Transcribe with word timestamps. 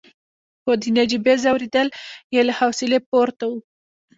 خو 0.61 0.71
د 0.81 0.83
نجيبې 0.97 1.33
ځورېدل 1.43 1.87
يې 2.33 2.41
له 2.47 2.53
حوصلې 2.59 2.99
پورته 3.09 3.43
وو. 3.49 3.57